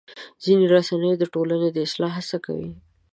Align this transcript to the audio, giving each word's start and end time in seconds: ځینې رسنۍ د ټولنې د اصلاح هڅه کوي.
ځینې 0.43 0.65
رسنۍ 0.73 1.11
د 1.17 1.23
ټولنې 1.33 1.69
د 1.71 1.77
اصلاح 1.87 2.11
هڅه 2.19 2.37
کوي. 2.45 2.71